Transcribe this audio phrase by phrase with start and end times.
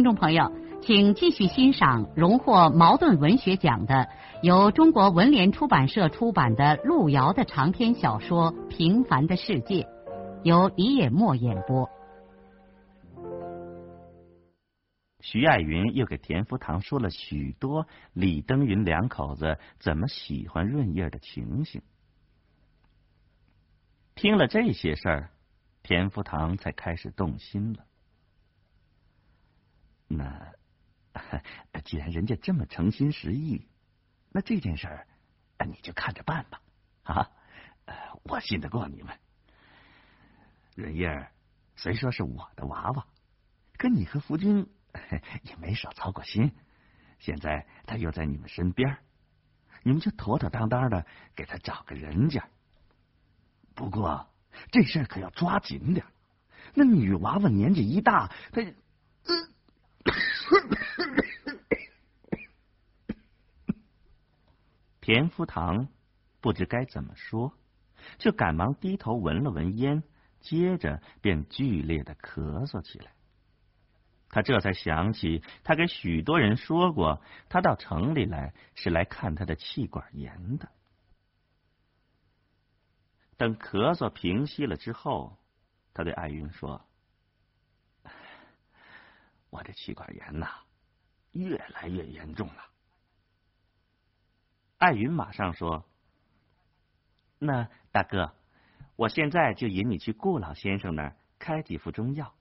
[0.00, 0.50] 听众朋友，
[0.80, 4.08] 请继续欣赏荣获茅盾文学奖的、
[4.42, 9.82] 由中国文联出版社出版的路遥的长篇小说《平凡的世界》，
[10.42, 11.86] 由李野墨演播。
[15.20, 21.82] 徐爱云又给田福堂说了许多李登云两口子怎么喜欢润叶的情形。
[24.14, 25.28] 听了这些事儿，
[25.82, 27.84] 田福堂才开始动心了。
[30.12, 30.52] 那
[31.84, 33.68] 既然人家这么诚心实意，
[34.30, 35.06] 那这件事儿
[35.64, 36.60] 你就看着办吧。
[37.04, 37.30] 啊，
[38.24, 39.16] 我信得过你们。
[40.74, 41.28] 润叶
[41.76, 43.06] 虽说是我的娃娃，
[43.78, 44.68] 可你和福军
[45.42, 46.52] 也没少操过心。
[47.20, 48.98] 现在他又在你们身边，
[49.84, 52.48] 你们就妥妥当当的给他找个人家。
[53.74, 54.28] 不过
[54.72, 56.04] 这事儿可要抓紧点。
[56.74, 58.60] 那女娃娃年纪一大，她。
[65.00, 65.88] 田福堂
[66.40, 67.52] 不知该怎么说，
[68.18, 70.02] 就赶忙低头闻了闻烟，
[70.40, 73.12] 接着便剧烈的咳嗽起来。
[74.28, 80.70] 他这才想起，他给许多人说过，他到城里来是来看他的气管炎的。
[83.36, 85.36] 等咳嗽平息了之后，
[85.92, 86.86] 他对艾云说
[89.50, 90.48] ：“我这气管炎呐。”
[91.32, 92.64] 越来越严重了。
[94.78, 95.84] 艾云马上说
[97.38, 98.34] ：“那大哥，
[98.96, 102.34] 我现在就引你去顾老先生那儿开几副中药。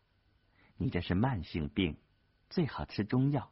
[0.76, 1.98] 你这是慢性病，
[2.50, 3.52] 最好吃中药。”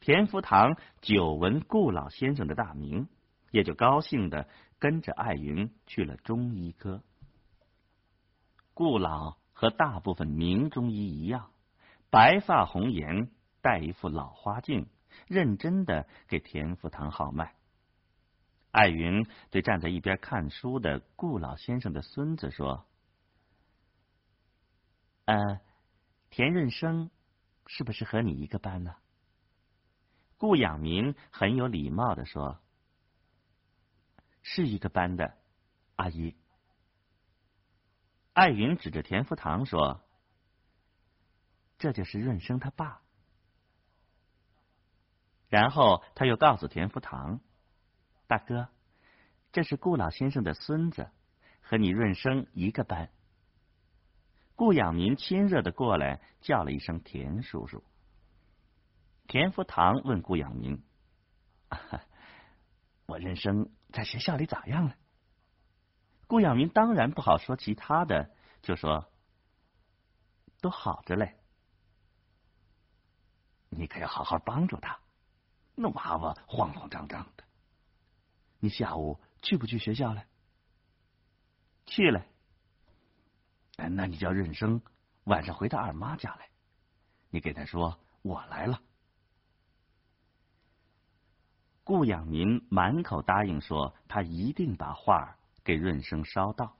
[0.00, 3.06] 田福堂久闻顾老先生的大名，
[3.52, 4.48] 也就高兴的
[4.80, 7.04] 跟着艾云去了中医科。
[8.74, 11.51] 顾老和大部分名中医一样，
[12.12, 13.32] 白发红颜。
[13.62, 14.88] 戴一副老花镜，
[15.28, 17.54] 认真的给田福堂号脉。
[18.72, 22.84] 艾云对站在一边看书的顾老先生的孙子说
[25.26, 25.60] ：“呃，
[26.28, 27.08] 田润生
[27.68, 28.96] 是不是和你一个班呢？”
[30.38, 32.60] 顾养民很有礼貌的说
[34.42, 35.36] ：“是一个班的，
[35.94, 36.34] 阿姨。”
[38.34, 40.02] 艾云指着田福堂说
[41.82, 43.02] ：“这就是润生他爸。”
[45.50, 47.40] 然后他又告诉田福堂
[48.28, 48.68] ：“大哥，
[49.50, 51.10] 这是顾老先生的孙子，
[51.60, 53.10] 和你润生一个班。”
[54.54, 57.82] 顾养民亲热的过来叫了一声“田叔叔”。
[59.26, 60.84] 田福堂问顾养民
[63.06, 64.94] ：“我润生在学校里咋样了？”
[66.28, 68.30] 顾养民当然不好说其他的，
[68.62, 69.10] 就说
[70.62, 71.36] ：“都好着嘞。”
[73.76, 74.98] 你可要好好帮助他。
[75.74, 77.44] 那娃娃慌慌张张的，
[78.60, 80.24] 你下午去不去学校了？
[81.86, 82.24] 去了。
[83.76, 84.80] 那你叫润生
[85.24, 86.48] 晚上回他二妈家来，
[87.30, 88.80] 你给他说我来了。
[91.82, 96.76] 顾养民满口答应说，他一定把话给润生捎到。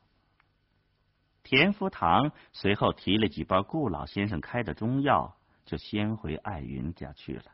[1.42, 7.44] 田福堂随后提了几包顾老先生开的中药，就先回艾云家去了。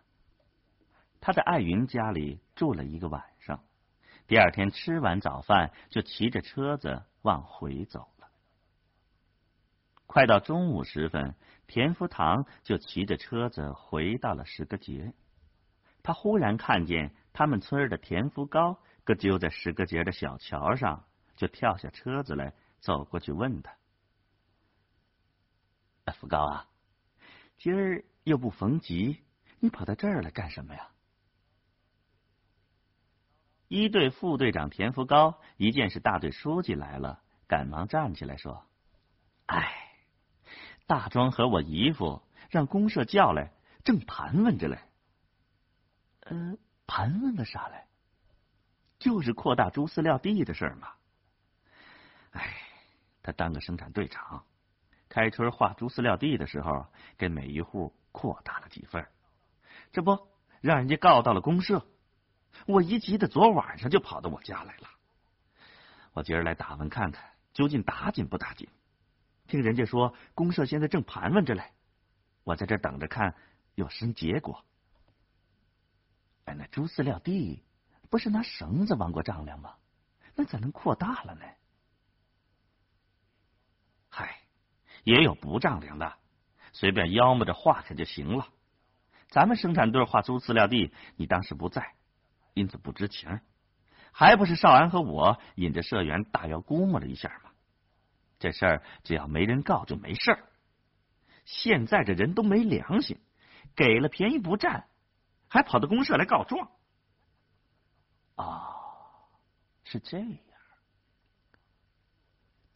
[1.21, 3.65] 他在艾云家里住了一个晚上，
[4.27, 8.29] 第二天吃完早饭就骑着车子往回走了。
[10.07, 11.35] 快到中午时分，
[11.67, 15.13] 田福堂就骑着车子回到了石阁节。
[16.03, 21.05] 他忽然看见他们村的田福高搁揪在石阁节的小桥上，
[21.37, 23.77] 就跳下车子来，走过去问他
[26.15, 26.69] ：“福高啊，
[27.59, 29.23] 今儿又不逢集，
[29.61, 30.89] 你跑到这儿来干什么呀？”
[33.69, 38.67] 一队副队长田福高一见是大队书记来了，赶忙站起来说
[39.45, 39.93] ：“哎，
[40.87, 43.53] 大庄和我姨夫让公社叫来，
[43.85, 44.79] 正盘问着嘞。
[46.21, 46.57] 呃，
[46.87, 47.85] 盘问个啥嘞？
[48.99, 50.95] 就是扩大猪饲料地的事嘛。
[52.31, 52.57] 哎，
[53.23, 54.45] 他当个生产队长，
[55.09, 59.07] 开春划猪饲料地的时候，给每一户扩大了几份。
[59.93, 60.29] 这不，
[60.61, 61.87] 让人家告到了公社。
[62.67, 64.89] 我一急的，昨晚上就跑到我家来了。
[66.13, 68.69] 我今儿来打问看看，究竟打紧不打紧？
[69.47, 71.73] 听人家说，公社现在正盘问着嘞。
[72.45, 73.35] 我在这等着看
[73.75, 74.65] 有什么结果。
[76.45, 77.63] 哎，那猪饲料地
[78.11, 79.75] 不是拿绳子往过丈量吗？
[80.35, 81.45] 那咋能扩大了呢？
[84.09, 84.41] 嗨，
[85.09, 86.19] 也有不丈量的，
[86.75, 88.47] 随便腰摸着画开就行了。
[89.29, 91.95] 咱们生产队画猪饲料地，你当时不在，
[92.53, 93.41] 因此不知情。
[94.13, 97.53] 还不是少安和我引着社员大约估摸了一下吗？
[98.39, 100.45] 这事儿只要没人告就没事儿。
[101.47, 103.19] 现在这人都没良心，
[103.75, 104.89] 给了便宜不占，
[105.49, 106.71] 还跑到公社来告状。
[108.37, 108.75] 哦，
[109.85, 110.29] 是这样。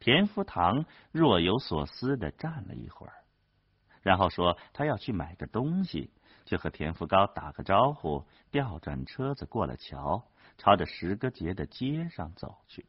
[0.03, 3.23] 田福堂若有所思的站了一会儿，
[4.03, 6.11] 然后说他要去买个东西，
[6.45, 10.25] 就和田福高打个招呼，调转车子过了桥，
[10.59, 12.85] 朝着石歌节的街上走去。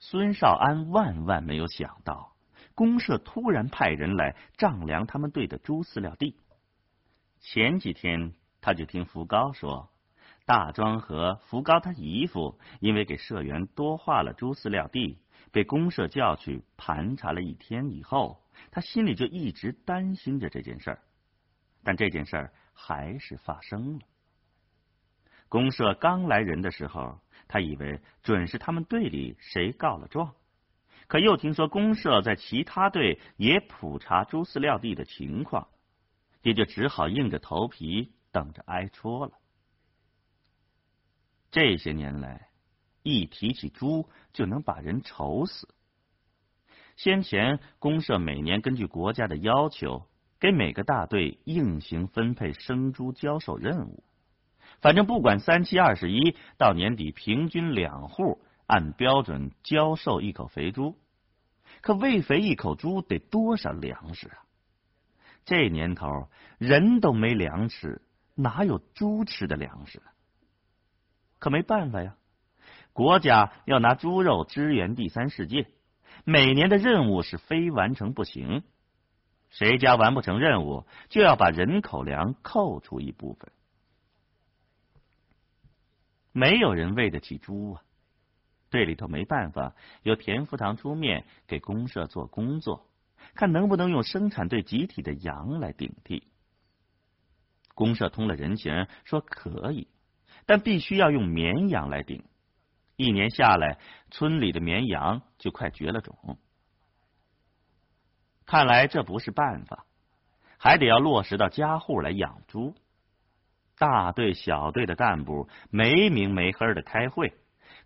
[0.00, 2.34] 孙少安万万没有想到，
[2.74, 6.36] 公社突然派人来丈量他们队的猪饲料地。
[7.38, 9.93] 前几天他就听福高说。
[10.46, 15.18] 大庄和福高他姨父因为给社员多划了猪饲料地，
[15.50, 21.02] 被公社叫去盘查了一天以后，他心里就一直担心着这件事儿。
[21.82, 24.00] 但这件事儿还是发生了。
[25.48, 30.34] 公社刚来人的时候，他以为准是他们队里谁告了状，
[31.06, 35.68] 可又听说公社在其他队也普查猪饲料地的情况，
[36.42, 39.32] 也就只好硬着头皮等着挨戳了。
[41.54, 42.48] 这些年来，
[43.04, 45.68] 一提起猪就能把人愁死。
[46.96, 50.04] 先前公社每年根据国家的要求，
[50.40, 54.02] 给每个大队硬性分配生猪交售任务。
[54.80, 60.98] 反正不管三七二十一，到年底平均两户按标准交售一口肥猪。
[61.82, 64.42] 可喂肥一口猪得多少粮食啊？
[65.44, 66.28] 这年头
[66.58, 68.02] 人都没粮吃，
[68.34, 70.06] 哪有猪吃的粮食呢？
[71.44, 72.16] 可没办法呀，
[72.94, 75.66] 国家要拿猪肉支援第三世界，
[76.24, 78.62] 每年的任务是非完成不行。
[79.50, 83.52] 谁家完不成任务，就要把人口粮扣除一部分。
[86.32, 87.82] 没有人喂得起猪啊，
[88.70, 92.88] 队里头没办法，由田福堂出面给公社做工作，
[93.34, 96.26] 看能不能用生产队集体的羊来顶替。
[97.74, 99.88] 公社通了人情，说可以。
[100.46, 102.24] 但必须要用绵羊来顶，
[102.96, 103.78] 一年下来，
[104.10, 106.38] 村里的绵羊就快绝了种。
[108.46, 109.86] 看来这不是办法，
[110.58, 112.74] 还得要落实到家户来养猪。
[113.78, 117.34] 大队、小队的干部没名没黑的开会，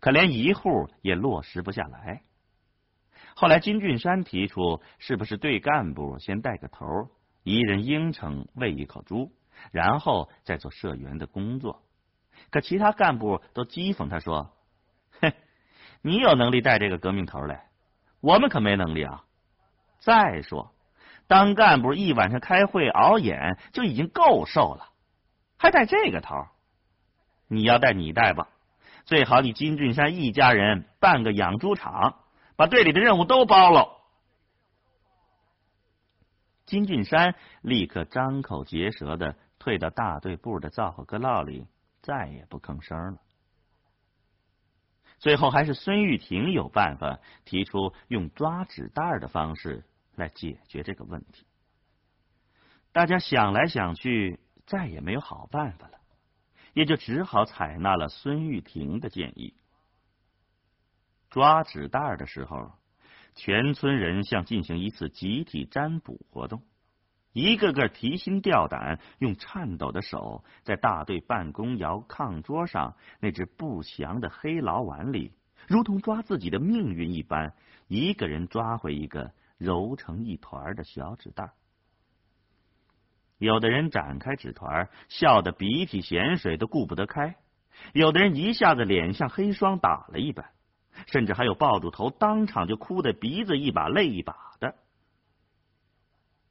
[0.01, 2.23] 可连一户也落实不下来。
[3.35, 6.85] 后来金俊山提出，是不是队干部先带个头，
[7.45, 9.33] 一人应承喂一口猪，
[9.71, 11.83] 然后再做社员的工作。
[12.50, 14.50] 可其他干部都讥讽他说
[15.20, 15.32] ：“哼，
[16.02, 17.68] 你有能力带这个革命头来，
[18.21, 19.25] 我们可没能力啊！
[20.00, 20.73] 再说，
[21.26, 24.90] 当干部一晚上开会熬眼就已经够受了，
[25.59, 26.47] 还带这个头？
[27.49, 28.49] 你要带你带吧，
[29.04, 32.21] 最好你金俊山一家人办个养猪场，
[32.57, 33.97] 把队里的任务都包了。”
[36.66, 41.66] 金俊山立刻张口结舌的退到大队部的灶火阁烙里。
[42.09, 43.19] 再也不吭声了。
[45.19, 49.85] 最后还是孙玉婷有办法，提出用抓纸袋的方式
[50.15, 51.47] 来解决这个问题。
[52.93, 55.99] 大家想来想去，再也没有好办法了，
[56.73, 59.55] 也就只好采纳了孙玉婷的建议。
[61.29, 62.73] 抓纸袋的时候，
[63.35, 66.62] 全村人像进行一次集体占卜活动。
[67.32, 75.32] 一个个提心吊胆，用颤抖的手在大队办公窑炕桌上那只不祥的黑牢碗里，
[75.68, 77.54] 如同抓自己的命运一般，
[77.87, 81.52] 一个人抓回一个揉成一团的小纸袋。
[83.38, 87.35] 有的人展开纸团，笑得鼻涕咸水都顾不得开；
[87.92, 90.50] 有的人一下子脸像黑霜打了一般，
[91.06, 94.75] 甚至还有抱住头当场就哭得鼻子一把泪一把的。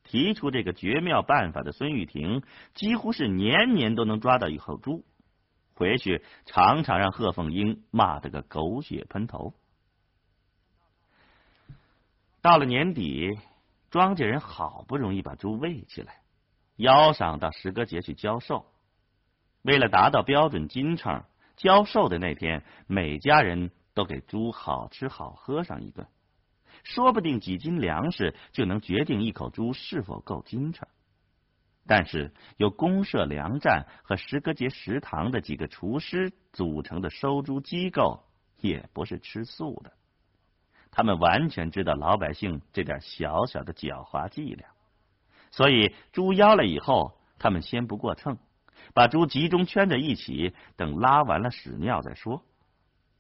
[0.08, 2.42] 提出这个绝妙办法的孙玉婷，
[2.74, 5.04] 几乎是年年都能抓到一口猪，
[5.76, 9.54] 回去常常让贺凤英骂得个狗血喷头。
[12.42, 13.38] 到了年底，
[13.92, 16.22] 庄稼人好不容易把猪喂起来，
[16.78, 18.66] 邀上到石歌节去交售。
[19.64, 21.24] 为了达到标准斤称，
[21.58, 26.08] 交售的那天，每家人都给猪好吃好喝上一顿。
[26.88, 30.88] 说不定几斤粮食就能决定一口猪是否够精称。
[31.86, 38.24] 但是由公社粮站和石歌节食堂的几个厨师组成的收猪机构
[38.60, 39.94] 也不是吃素的，
[40.92, 44.68] 他们完全知道老百姓这点小小的狡猾伎俩，
[45.52, 48.38] 所以猪腰了以后，他们先不过秤，
[48.94, 52.44] 把猪集中圈在一起，等拉完了屎尿再说。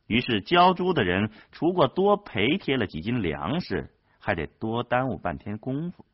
[0.07, 6.05] 于是交猪的人除过多赔贴了几斤粮食，还得多耽误半天功夫。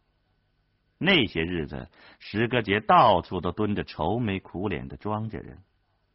[0.98, 5.60] 那些日子，石歌节到处都蹲着愁眉苦脸的庄稼人，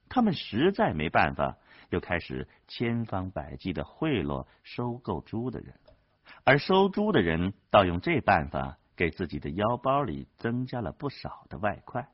[0.08, 1.56] 他们实在没办法，
[1.90, 5.74] 又开始千方百计的贿赂收购猪的人，
[6.44, 12.08] 而收猪的人倒用这办法给自己的腰包里增加了不少的外快。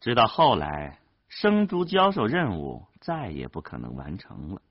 [0.00, 4.62] 直到后来，生猪交售任务再也不可能完成了，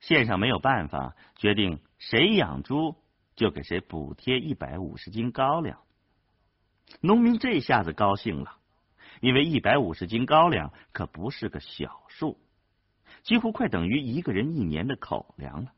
[0.00, 2.96] 县上没有办法决定谁养猪。
[3.36, 5.78] 就给谁补贴一百五十斤高粱，
[7.00, 8.56] 农民这下子高兴了，
[9.20, 12.36] 因为一百五十斤高粱可不是个小数，
[13.22, 15.72] 几乎快等于一个人一年的口粮了。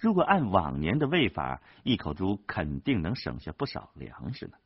[0.00, 4.56] 如果按往年的喂法，一口猪肯定能省下不少粮食呢。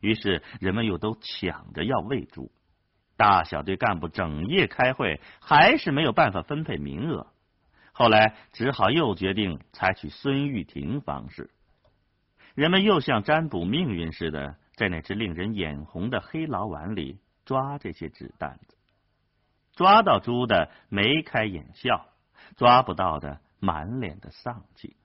[0.00, 2.52] 于是人们又都抢着要喂猪，
[3.18, 7.26] 大小队干部整夜开会，还是没有办法分配名额。
[7.92, 11.50] 后来只好又决定采取孙玉婷方式，
[12.54, 18.76] 人们又像占卜命运似的，在那只令人眼红的黑牢碗里抓这些纸蛋子，
[19.74, 22.06] 抓到猪的眉开眼笑，
[22.56, 24.96] 抓不到的满脸的丧气。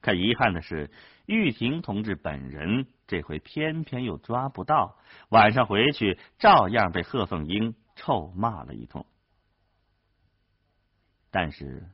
[0.00, 0.90] 可遗憾的是，
[1.28, 4.96] 玉婷同志本人这回偏偏又抓不到，
[5.28, 9.04] 晚上回去照样被贺凤英臭骂了一通。
[11.30, 11.86] 但是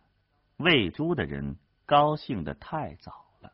[0.56, 3.50] 喂猪的人高兴的太早了，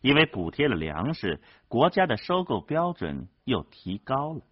[0.00, 4.42] 因为补贴了粮食，国家的收购标准又提高了。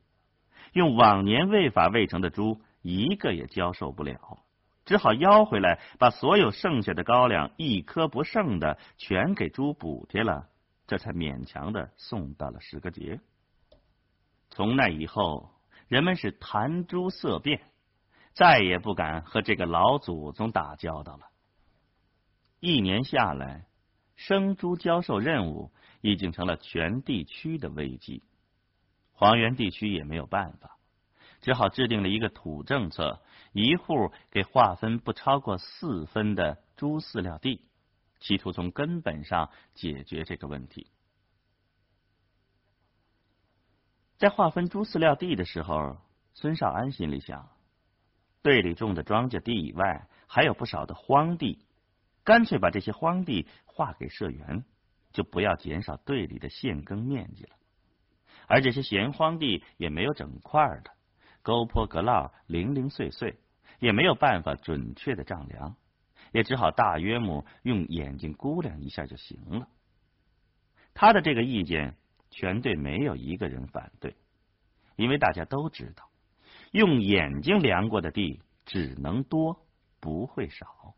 [0.73, 4.41] 用往年喂法喂成的猪，一个也交售不了，
[4.87, 10.49] 只好邀回来，把所有剩下的高粱一颗不剩的全给猪补贴了，
[10.87, 13.21] 这才勉强的送到了十个节。
[14.49, 15.51] 从那以后，
[15.89, 17.61] 人们是谈猪色变。
[18.33, 21.23] 再也不敢和这个老祖宗打交道了。
[22.61, 23.65] 一年下来，
[24.15, 28.23] 生猪交售任务已经成了全地区的危机。
[29.13, 30.77] 黄原地区也没有办法，
[31.41, 33.23] 只好制定了一个土政策：
[33.65, 37.63] 一户给划分不超过四分的猪饲料地，
[38.21, 40.91] 企图从根本上解决这个问题。
[44.19, 45.97] 在划分猪饲料地的时候，
[46.35, 47.49] 孙少安心里想。
[48.43, 51.65] 队里种的庄稼地以外，还有不少的荒地，
[52.25, 54.65] 干脆把这些荒地划给社员，
[55.13, 57.57] 就不要减少队里的现耕面积了。
[58.47, 60.93] 而这些闲荒地也没有整块的，
[61.43, 63.39] 沟坡隔涝，零零碎碎，
[63.79, 65.77] 也没有办法准确的丈量，
[66.33, 69.69] 也只好大约目用眼睛估量一下就行了。
[70.95, 71.97] 他的这个意见，
[72.31, 74.17] 全队没有一个人反对，
[74.97, 76.09] 因为大家都知道。
[76.73, 79.67] 用眼睛量过的地只能多
[80.01, 80.95] 不会少，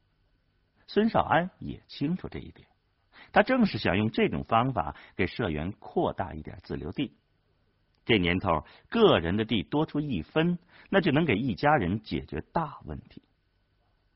[0.87, 2.69] 孙少安也清楚这一点。
[3.33, 7.17] 他正是想用这种方法给社员扩大一点自留地。
[8.09, 13.21] 这年头，个人的地多出一分，那就能给一家人解决大问题。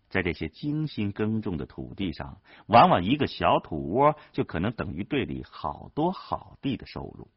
[0.09, 7.29] 在这些精心耕种的土地上，往往一个小土窝就可能等于队里好多好地的收入。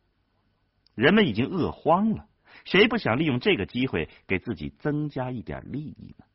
[0.94, 2.30] 人们已经饿荒了。
[2.64, 6.26] 谁不想利用这个机会给自己增加一点利益呢？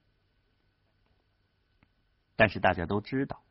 [2.36, 3.42] 但是大家都知道，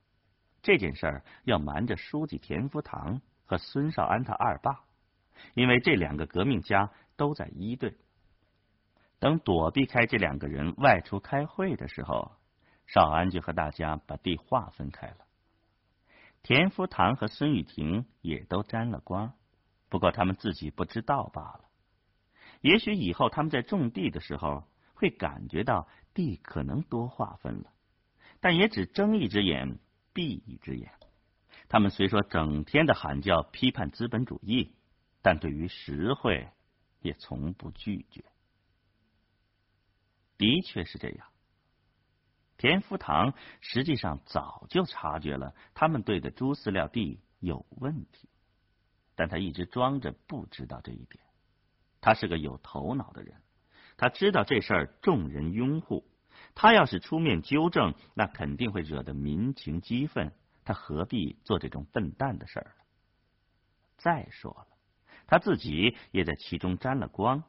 [0.61, 4.83] 这件事儿要瞒着书记田福堂和孙少安他二爸，
[5.53, 7.97] 因为这两个革命家都在一队。
[9.19, 12.31] 等躲避开这两个人外出开会的时候，
[12.87, 15.17] 少安就和大家把地划分开了。
[16.41, 19.33] 田福堂和孙玉婷也都沾了光，
[19.89, 21.61] 不过他们自己不知道罢了。
[22.61, 27.71] 也许以后他们在种地的时候会感觉到地可能多划分了，
[28.39, 29.79] 但也只睁一只眼
[30.13, 30.93] 闭一只眼。
[31.67, 34.73] 他们虽说整天的喊叫批判资本主义，
[35.21, 36.49] 但对于实惠
[37.01, 38.23] 也从不拒绝。
[40.37, 41.27] 的确是这样，
[42.57, 48.29] 田福堂实际上早就察觉了他们队的猪饲料地有问题，
[49.15, 51.23] 但他一直装着不知道这一点。
[52.01, 53.41] 他是个有头脑的人，
[53.97, 56.05] 他知道这事儿众人拥护，
[56.55, 60.31] 他要是出面纠正，那肯定会惹得民情激愤。
[60.63, 62.83] 他何必做这种笨蛋的事儿呢？
[63.97, 64.68] 再说了，
[65.29, 67.43] 他自己也在其中沾了光，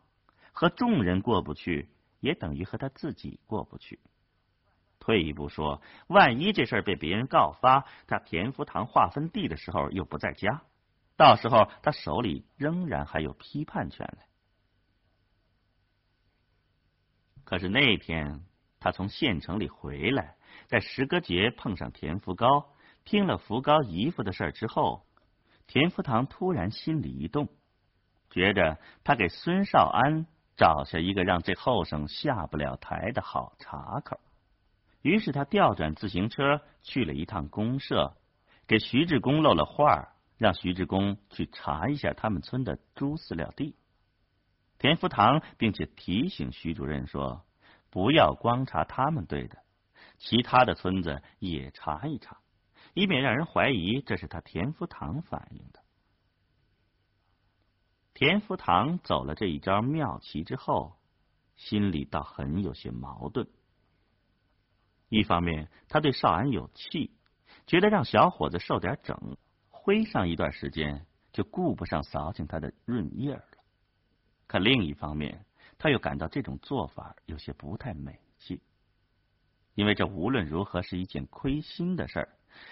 [0.53, 1.89] 和众人过不去，
[2.21, 3.99] 也等于和他自己过不去。
[4.99, 10.63] 退一步说，万一这事儿被别人告发，他田福堂划分地的时候又不在家，
[11.17, 14.23] 到时候他手里仍然还有批判权呢。
[17.45, 18.45] 可是那天
[18.79, 22.75] 他从县城里回来，在石歌节碰上田福高。
[23.07, 25.07] 听了福高姨父的事之后，
[25.67, 27.49] 田福堂突然心里一动，
[28.31, 34.21] 觉着他给孙少安找下一个让这后生下不了台的好茬口。
[35.03, 38.17] 于是他调转自行车去了一趟公社，
[38.67, 43.77] 给徐志公漏了话，让徐志公去查一下他们村的猪饲料地。
[44.79, 47.45] 田福堂并且提醒徐主任说，
[47.91, 49.59] 不要光查他们队的，
[50.19, 52.39] 其他的村子也查一查。
[52.93, 55.80] 以免让人怀疑这是他田福堂反映的。
[58.21, 60.95] 田福堂走了这一招妙棋之后，
[61.57, 63.49] 心里倒很有些矛盾。
[65.09, 67.12] 一方面，他对少安有气，
[67.67, 69.39] 觉得让小伙子受点整，
[69.71, 73.43] 挥上一段时间就顾不上扫清他的润叶了；
[74.47, 75.47] 可另一方面，
[75.79, 78.61] 他又感到这种做法有些不太美气，
[79.75, 82.29] 因为这无论如何是一件亏心的事儿。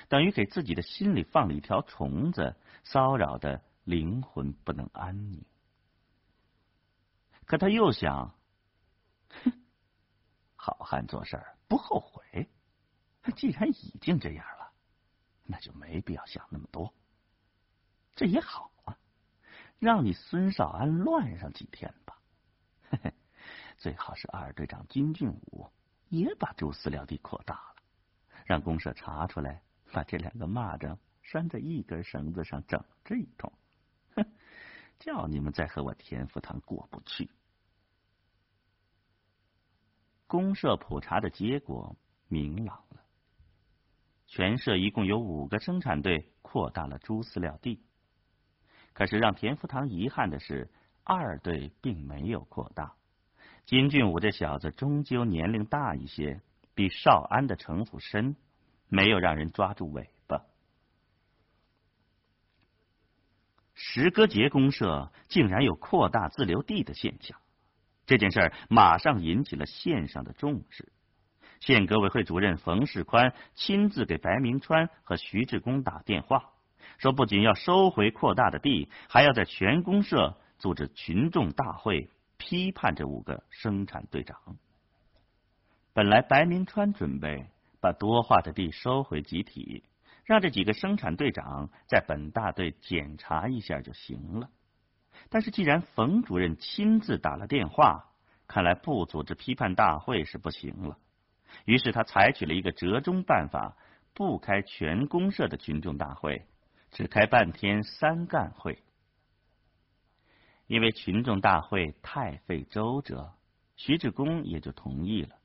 [0.09, 5.43] 等于给自己的心里放了一条虫子，骚扰的灵魂不能安宁。
[7.47, 8.35] 可他又想，
[9.31, 9.51] 哼，
[10.57, 12.47] 好汉做事不后悔。
[13.35, 14.71] 既然已经这样了，
[15.45, 16.93] 那就没必要想那么多。
[18.15, 18.99] 这也好啊，
[19.79, 22.21] 让你孙少安乱上几天吧。
[22.91, 23.15] 嘿 嘿
[23.79, 25.67] 最好是二队长金俊武
[26.11, 27.83] 也把猪饲料地扩大了，
[28.45, 29.63] 让公社查出来。
[29.91, 33.51] 把这两个蚂蚱拴在一根绳子上整这一通，
[34.99, 37.31] 叫你们再和我田福堂过不去。
[40.27, 41.97] 公社普查的结果
[42.29, 43.03] 明朗了，
[44.27, 47.83] 全社一共有五个生产队扩大了猪饲料地，
[48.93, 50.71] 可是让田福堂遗憾的是，
[51.05, 52.95] 二队并没有扩大。
[53.65, 56.41] 金俊武这小子终究年龄大一些，
[56.75, 58.37] 比少安的城府深。
[58.91, 60.47] 没有让人抓住尾巴。
[63.81, 67.39] 石歌节公社竟然有扩大自留地的现象，
[68.07, 70.93] 这件事儿马上引起了县上的重视。
[71.61, 76.51] 县革委会主任冯世宽亲自给白明川和徐志公打电话，
[76.99, 84.37] 说不仅要收回扩大的地，还要在全公社组织群众大会批判这五个生产队长。
[85.93, 87.47] 本来白明川准备。
[87.81, 89.85] 把多划的地收回集体，
[90.29, 94.51] 让这几个生产队长在本大队检查一下就行了。
[95.31, 98.11] 但是既然冯主任亲自打了电话，
[98.47, 100.99] 看来不组织批判大会是不行了。
[101.65, 103.79] 于是他采取了一个折中办法，
[104.13, 106.45] 不开全公社的群众大会，
[106.91, 108.83] 只开半天三干会。
[110.67, 113.33] 因为群众大会太费周折，
[113.77, 115.38] 徐志功也就同意了。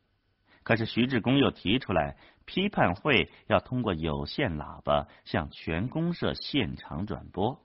[0.64, 7.62] 可是徐志公又提出来，批判会要通过有线喇叭向全公社现场转播。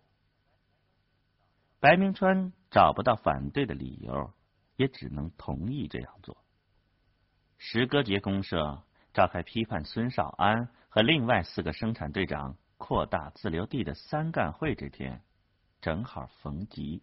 [1.81, 4.33] 白明川找不到反对的理由，
[4.77, 6.37] 也只能同意这样做。
[7.57, 8.83] 石歌节公社
[9.13, 15.23] 召开批判孙少安和另外四个生产队长扩大自留地的三干会这天，
[15.81, 17.03] 正好逢吉。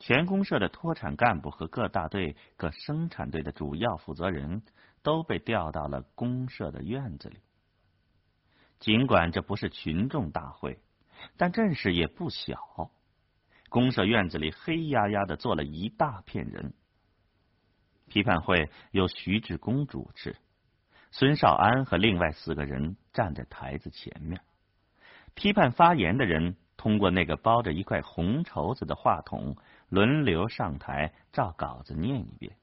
[0.00, 4.62] 全公社的脱产干部和各大队、各生产队的主要负责人
[5.02, 7.38] 都被调到了公社的院子里。
[8.80, 10.78] 尽管这不是群众大会，
[11.38, 12.90] 但阵势也不小。
[13.70, 16.74] 公社院子里黑压压的坐了一大片人。
[18.08, 20.36] 批判会由徐志公主持，
[21.10, 24.42] 孙少安和另外四个人站在台子前面。
[25.34, 29.56] 批判发言的人通过那个包着一块红绸子的话筒。
[29.94, 32.56] 轮流上台照稿子念一遍。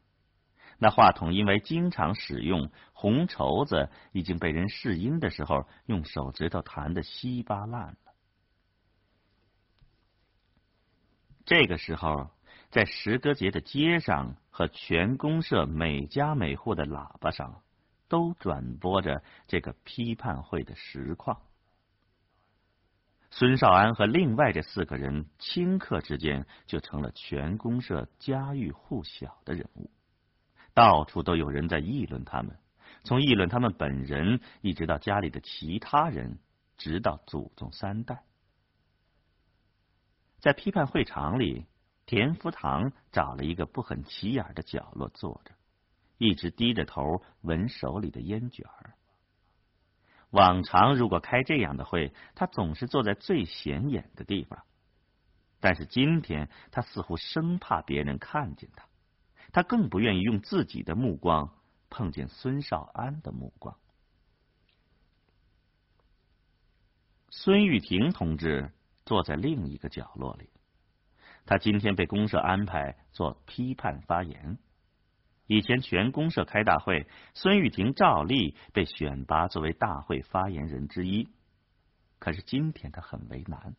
[0.78, 7.98] 那话筒因为经常使用，红绸子已经被人试音的时候用手指头弹的稀巴烂了。
[11.46, 12.32] 这个时候，
[12.70, 17.62] 在石歌节的街上和全公社每家每户的喇叭上，
[18.08, 21.42] 都转播着这个批判会的实况。
[23.34, 29.90] 孙少安和另外这四个人顷刻之间就成了全公社家喻户晓的人物，
[30.74, 32.58] 到处都有人在议论他们，
[33.04, 36.40] 从议论他们本人，一直到家里的其他人，
[36.78, 38.24] 直到祖宗三代。
[40.40, 41.68] 在批判会场里，
[42.06, 45.54] 田福堂找了一个不很起眼的角落坐着，
[46.18, 48.94] 一直低着头闻手里的烟卷儿。
[50.32, 54.64] 往常如果开这样的会，他总是坐在最显眼的地方。
[55.60, 58.88] 但是今天他似乎生怕别人看见他，
[59.52, 61.54] 他更不愿意用自己的目光
[61.90, 63.78] 碰见孙少安的目光。
[67.30, 68.72] 孙玉婷同志
[69.06, 70.50] 坐在另一个角落里，
[71.46, 74.58] 他今天被公社安排做批判发言。
[75.52, 81.28] 以前全公社开大会，孙玉婷照例被选拔作为大会发言人之一。
[82.20, 83.76] 可是今天他很为难，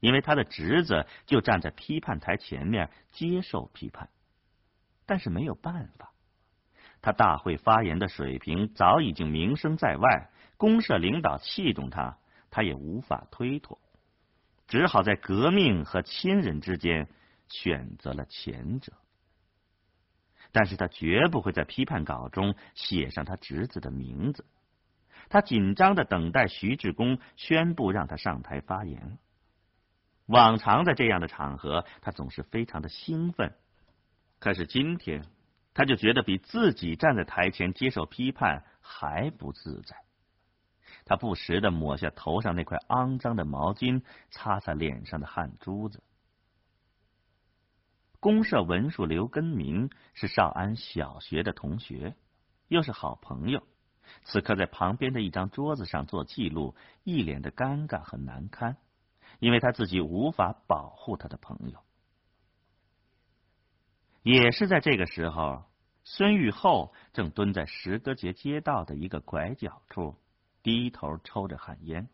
[0.00, 4.08] 因为他的侄子就站在批判台前面接受批判，
[5.06, 6.10] 但是没有办法，
[7.00, 12.18] 他大会发言的水平早已经名声在外，公社领导器重他，
[12.50, 13.78] 他也无法推脱，
[14.66, 17.08] 只好在革命和亲人之间
[17.46, 18.92] 选择了前者。
[20.52, 24.44] 但是他绝不会在批判稿中写上他侄子的名字。
[25.28, 29.18] 他紧张的等待徐志公宣布让他上台发言。
[30.26, 33.54] 往常在这样的场合，他总是非常的兴奋。
[34.38, 35.24] 可是今天，
[35.74, 39.96] 他就觉得比自己站在台前接受批判还不自在。
[41.04, 46.02] 他不时的抹下头上那块肮脏的毛巾，擦擦脸上的汗珠子。
[48.20, 52.16] 公社文书刘根明是少安小学的同学，
[52.66, 53.62] 又是好朋友。
[54.24, 58.76] 此刻在旁边的一张桌子上做记录，一脸的尴尬和难堪，
[59.38, 61.78] 因为他自己无法保护他的朋友。
[64.22, 65.64] 也是在这个时候，
[66.02, 70.16] 孙玉厚正蹲在石歌节街道的一个拐角处，
[70.64, 72.08] 低头抽着旱烟。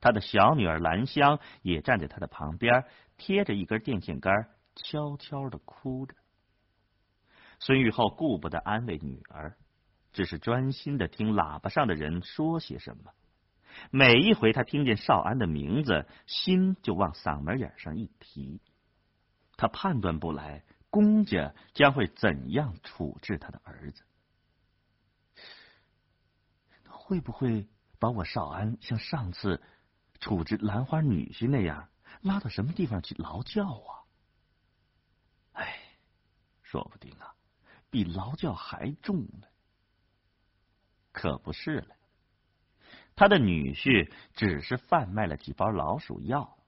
[0.00, 2.86] 他的小女儿兰香也站在他的旁边，
[3.18, 4.48] 贴着一根电线杆。
[4.82, 6.14] 悄悄的哭着，
[7.58, 9.56] 孙玉厚顾不得安慰女儿，
[10.12, 13.12] 只是专心的听喇叭上的人说些什么。
[13.90, 18.60] 每一回他听见少安的名字，心就往嗓门眼上一提。
[19.56, 24.02] 他判断不来公家将会怎样处置他的儿子，
[26.88, 29.62] 会不会把我少安像上次
[30.20, 31.88] 处置兰花女婿那样，
[32.22, 34.07] 拉到什么地方去劳教啊？
[36.70, 37.34] 说不定啊，
[37.88, 39.48] 比劳教还重呢。
[41.12, 41.96] 可不是了，
[43.16, 46.58] 他的女婿只是贩卖了几包老鼠药，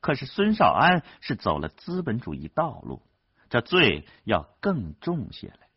[0.00, 3.02] 可是孙少安是走了资本主义道路，
[3.50, 5.68] 这罪要更重些来。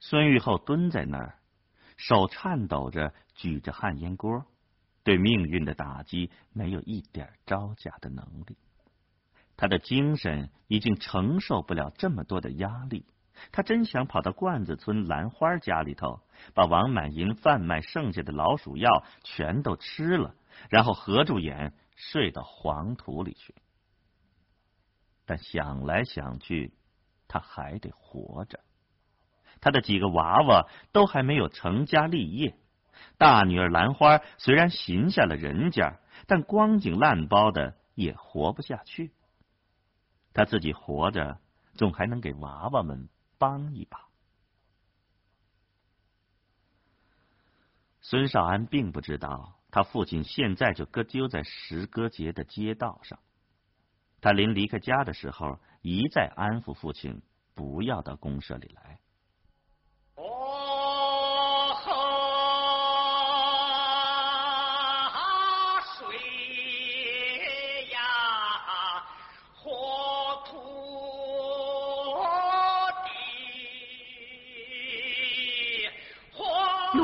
[0.00, 1.38] 孙玉厚蹲在那儿，
[1.96, 4.44] 手颤抖着举着旱烟锅，
[5.04, 8.58] 对命运的打击没有一点招架的能力。
[9.56, 13.06] 他的精神已经承受不了这么多的压力，
[13.52, 16.20] 他真想跑到罐子村兰花家里头，
[16.54, 20.34] 把王满银贩卖剩下的老鼠药全都吃了，
[20.68, 23.54] 然后合住眼睡到黄土里去。
[25.24, 26.74] 但想来想去，
[27.28, 28.60] 他还得活着。
[29.60, 32.56] 他的几个娃娃都还没有成家立业，
[33.16, 39.12] 大女儿兰花虽然寻下了人家，但光景烂包的也活不下去。
[40.36, 41.40] 他自己活着，
[41.76, 44.06] 总还能给娃娃们帮一把。
[48.02, 53.18] 孙少安并不知道，他父亲现在就搁丢在石歌节的街道上。
[54.20, 57.22] 他临离开家的时候，一再安抚父亲，
[57.54, 59.00] 不要到公社里来。